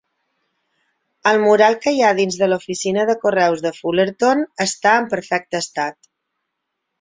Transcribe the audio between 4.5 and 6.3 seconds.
està en perfecte estat.